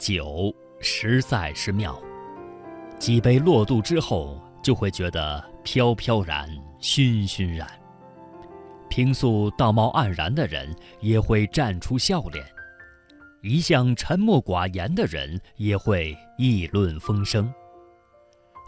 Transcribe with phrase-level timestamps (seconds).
[0.00, 0.50] 酒
[0.80, 2.00] 实在是妙，
[2.98, 6.48] 几杯落肚之后，就会觉得飘飘然、
[6.80, 7.68] 醺醺然。
[8.88, 12.42] 平素道貌岸然的人也会绽出笑脸，
[13.42, 17.52] 一向沉默寡言的人也会议论风生。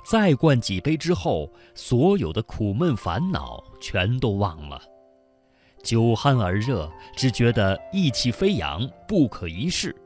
[0.04, 4.78] 再灌几杯之后，所有的苦闷烦恼全都忘了，
[5.82, 9.96] 酒酣耳热，只觉得意气飞扬，不可一世。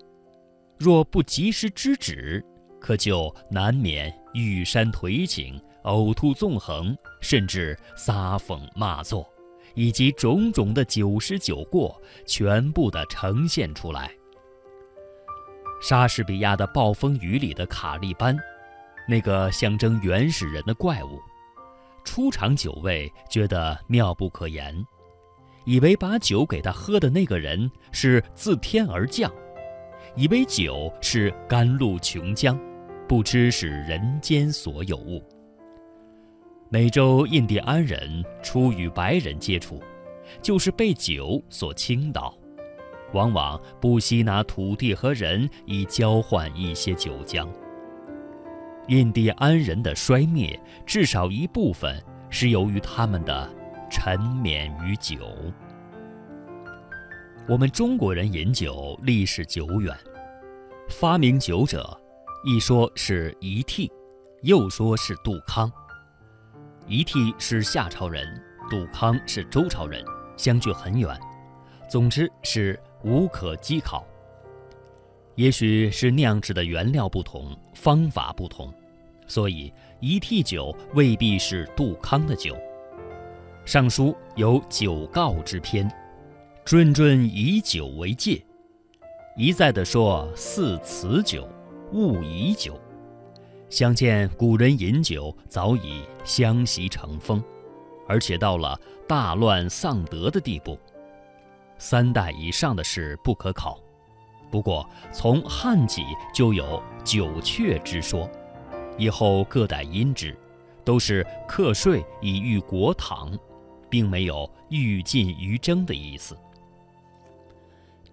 [0.79, 2.45] 若不及时制止，
[2.81, 9.27] 可就难免玉山颓倾、呕吐纵横，甚至撒疯骂作，
[9.75, 14.11] 以及种种的酒失酒过，全部的呈现出来。
[15.81, 18.37] 莎士比亚的《暴风雨》里的卡利班，
[19.09, 21.19] 那个象征原始人的怪物，
[22.05, 24.75] 出场酒味觉得妙不可言，
[25.65, 29.33] 以为把酒给他喝的那个人是自天而降。
[30.17, 32.59] 以为酒是甘露琼浆，
[33.07, 35.23] 不知是人间所有物。
[36.71, 39.81] 美洲印第安人初与白人接触，
[40.41, 42.35] 就是被酒所倾倒，
[43.13, 47.47] 往往不惜拿土地和人以交换一些酒浆。
[48.89, 53.49] 印第安人的衰灭，至少一部分是由于他们的
[53.91, 55.19] 沉湎于酒。
[57.49, 59.97] 我们中国人饮酒历史久远，
[60.89, 61.97] 发明酒者，
[62.45, 63.89] 一说是仪替，
[64.43, 65.71] 又说是杜康。
[66.89, 68.27] 仪替是夏朝人，
[68.69, 70.05] 杜康是周朝人，
[70.37, 71.17] 相距很远，
[71.89, 74.05] 总之是无可稽考。
[75.37, 78.75] 也许是酿制的原料不同，方法不同，
[79.29, 82.55] 所以仪替酒未必是杜康的酒。
[83.65, 85.89] 《尚书》有酒告之篇。
[86.67, 88.45] 谆谆以酒为戒，
[89.37, 91.49] 一再地说：“似此酒，
[91.93, 92.77] 勿以酒。”
[93.71, 97.41] 相见古人饮酒早已相习成风，
[98.09, 98.77] 而且到了
[99.07, 100.77] 大乱丧德的地步。
[101.79, 103.81] 三代以上的事不可考。
[104.51, 106.03] 不过从汉起
[106.35, 108.29] 就有酒阙之说，
[108.99, 110.37] 以后各代因之，
[110.85, 113.39] 都是课税以御国堂，
[113.89, 116.37] 并没有欲尽于征的意思。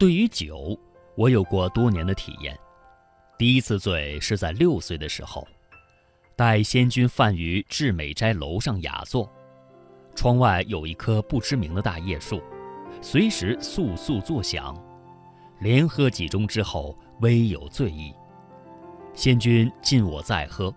[0.04, 0.78] 对于酒，
[1.16, 2.60] 我有过多年的体验。
[3.38, 5.48] 第一次醉是在六岁的时候，
[6.36, 9.32] 待仙君饭于至美斋楼上雅座，
[10.14, 12.44] 窗外有一棵不知名的大叶树，
[13.02, 14.78] 随时簌簌作响。
[15.62, 18.14] 连喝几盅之后，微有醉意。
[19.14, 20.76] 仙君敬我再喝，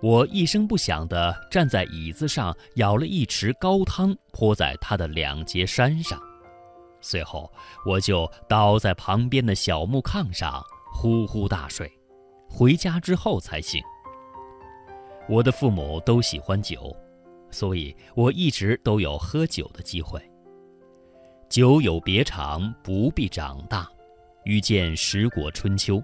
[0.00, 6.18] 我一声不响地站在椅子上，舀了一池高汤泼在他的两截衫上。
[7.06, 7.48] 随后，
[7.84, 10.60] 我就倒在旁边的小木炕上
[10.92, 11.88] 呼呼大睡，
[12.50, 13.80] 回家之后才醒。
[15.28, 16.94] 我的父母都喜欢酒，
[17.48, 20.20] 所以我一直都有喝酒的机会。
[21.48, 23.88] 酒有别长，不必长大，
[24.44, 26.02] 欲见十国春秋。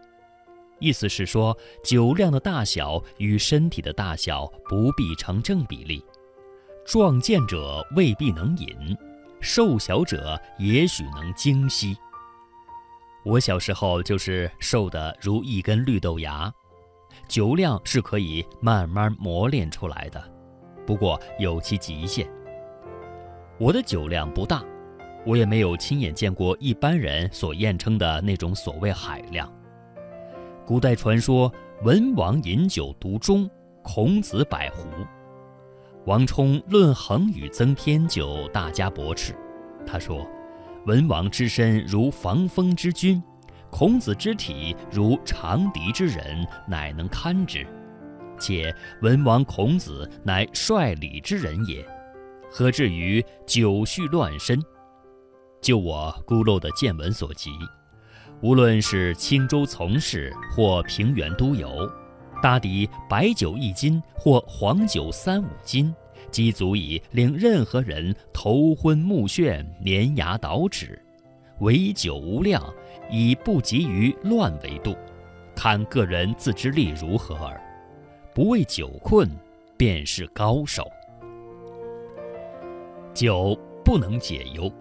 [0.78, 6.04] 意思是说，酒量的大小与身体的大小不必成正比例，
[6.84, 8.96] 壮健者未必能饮。
[9.42, 11.96] 瘦小者也许能精吸。
[13.24, 16.50] 我小时候就是瘦得如一根绿豆芽，
[17.26, 20.22] 酒量是可以慢慢磨练出来的，
[20.86, 22.26] 不过有其极限。
[23.58, 24.62] 我的酒量不大，
[25.26, 29.52] 我也没有亲眼见过一般人所验称的那种所谓海量。
[30.64, 31.52] 古代传说
[31.82, 33.50] 文王饮酒独钟，
[33.82, 34.88] 孔子百壶。
[36.06, 39.34] 王充论衡宇增添就大加驳斥。
[39.86, 40.26] 他说
[40.86, 43.22] ：“文王之身如防风之君，
[43.70, 47.66] 孔子之体如长笛之人，乃能堪之。
[48.38, 51.86] 且文王、孔子乃率礼之人也，
[52.50, 54.60] 何至于久序乱身？
[55.60, 57.50] 就我孤陋的见闻所及，
[58.40, 61.88] 无论是青州从事或平原都游。”
[62.42, 65.94] 大抵白酒一斤或黄酒三五斤，
[66.30, 71.00] 即足以令任何人头昏目眩、粘牙倒齿。
[71.60, 72.60] 唯酒无量，
[73.08, 74.96] 以不及于乱为度，
[75.54, 77.60] 看个人自知力如何耳。
[78.34, 79.30] 不为酒困，
[79.76, 80.90] 便是高手。
[83.14, 84.72] 酒不能解忧，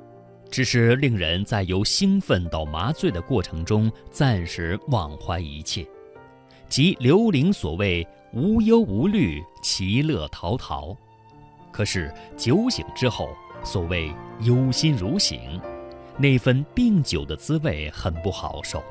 [0.50, 5.86] 只是令人在由兴奋到麻醉的过程中暂时忘怀一切。
[6.72, 10.96] 即刘伶所谓“无忧无虑，其乐陶陶”，
[11.70, 13.28] 可是酒醒之后，
[13.62, 14.10] 所谓
[14.40, 15.60] “忧心如醒”，
[16.18, 18.82] 那份病酒的滋味很不好受，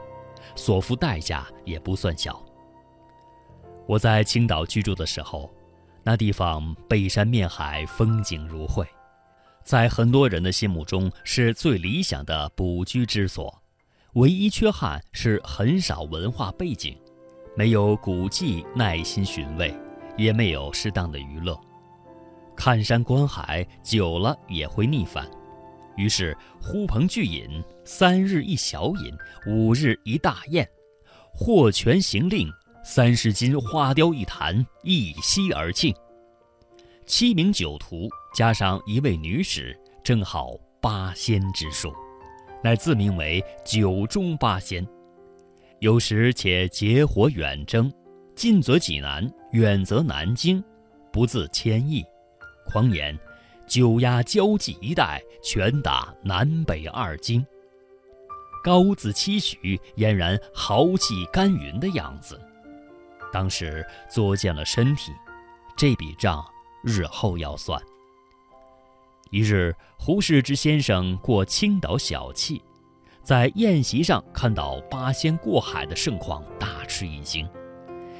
[0.55, 2.45] 所付代价也不算小。
[3.87, 5.51] 我在青岛居住的时候，
[6.03, 8.87] 那地方背山面海，风景如绘，
[9.65, 13.59] 在很多人的心目中是最理想的补居之所。
[14.15, 16.95] 唯一缺憾是很少文化背景，
[17.61, 19.71] 没有古迹耐心寻味，
[20.17, 21.61] 也没有适当的娱乐。
[22.57, 25.31] 看山观海久了也会腻烦，
[25.95, 29.15] 于是呼朋聚饮，三日一小饮，
[29.47, 30.67] 五日一大宴，
[31.35, 32.51] 获权行令，
[32.83, 35.95] 三十斤花雕一坛，一夕而尽。
[37.05, 41.93] 七名酒徒加上一位女使，正好八仙之数。
[42.65, 44.83] 乃自名为酒中八仙，
[45.81, 47.91] 有时且结伙远征，
[48.35, 50.63] 近则济南，远则南京，
[51.11, 52.05] 不自谦意，
[52.67, 53.19] 狂言
[53.67, 57.45] 九压交际一带，拳打南北二京。
[58.63, 62.39] 高自期许，俨然豪气干云的样子。
[63.33, 65.13] 当时作践了身体，
[65.79, 66.45] 这笔账
[66.85, 67.81] 日后要算。
[69.31, 72.61] 一日，胡适之先生过青岛小憩，
[73.23, 77.49] 在宴席上看到八仙过海的盛况，大吃一惊，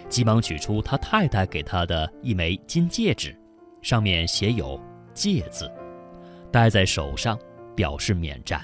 [0.09, 3.37] 急忙取出他太太给他的一枚金戒指，
[3.83, 4.81] 上面写有
[5.13, 5.71] “戒”字，
[6.53, 7.39] 戴在手上
[7.75, 8.63] 表示免战。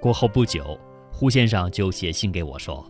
[0.00, 0.76] 过后不久，
[1.12, 2.84] 胡先生就写信给我说：“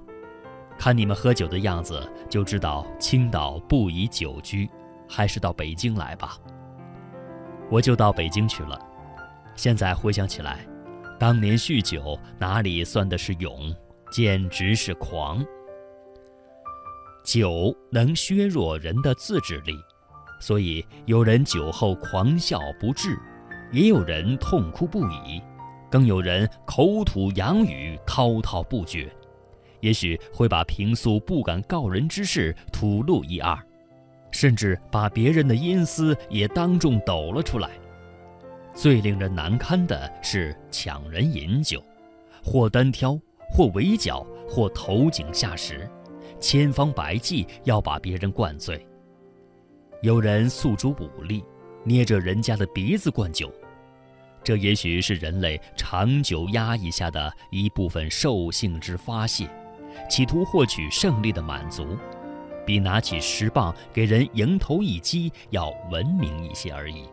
[0.78, 4.70] 看你们喝酒的样子，就知道青岛不宜久居，
[5.06, 6.38] 还是到北京来吧。”
[7.68, 8.80] 我就到北京去了。
[9.54, 10.64] 现在回想起来，
[11.22, 13.72] 当年酗酒哪里算的是勇，
[14.10, 15.40] 简直是狂。
[17.22, 19.72] 酒能削弱人的自制力，
[20.40, 23.16] 所以有人酒后狂笑不止，
[23.70, 25.40] 也有人痛哭不已，
[25.88, 29.08] 更有人口吐洋语滔滔不绝，
[29.78, 33.56] 也许会把平素不敢告人之事吐露一二。
[34.32, 37.70] 甚至把别人的阴私也当众抖了出来。
[38.74, 41.82] 最令人难堪的是抢人饮酒，
[42.42, 43.18] 或单挑，
[43.50, 45.88] 或围剿，或投井下石，
[46.40, 48.84] 千方百计要把别人灌醉。
[50.00, 51.44] 有人诉诸武力，
[51.84, 53.52] 捏着人家的鼻子灌酒，
[54.42, 59.46] 这也许是人类长久压抑下的一部分兽性之发泄，
[60.10, 61.86] 企图获取胜利的满足。
[62.64, 67.08] 比拿起石棒给人迎头一击要文明一些而已。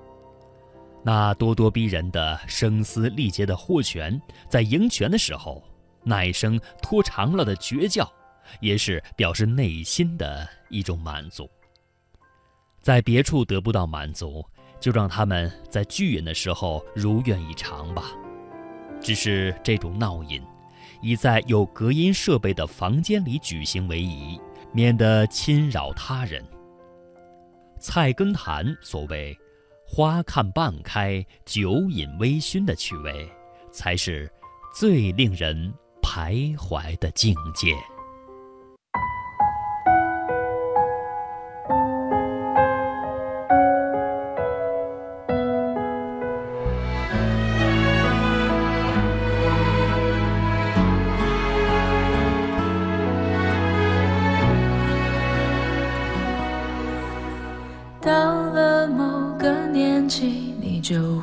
[1.03, 5.63] 那咄咄逼人的声嘶力竭的获拳，在赢拳的时候，
[6.03, 8.11] 那一声拖长了的绝叫，
[8.59, 11.49] 也是表示内心的一种满足。
[12.81, 14.45] 在别处得不到满足，
[14.79, 18.11] 就让他们在聚饮的时候如愿以偿吧。
[19.01, 20.41] 只是这种闹饮，
[21.01, 24.39] 以在有隔音设备的房间里举行为宜。
[24.71, 26.45] 免得侵扰他人。
[27.79, 29.35] 菜根谭所谓
[29.91, 33.27] “花看半开，酒饮微醺”的趣味，
[33.71, 34.31] 才是
[34.71, 37.73] 最令人徘徊的境界。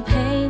[0.00, 0.49] 陪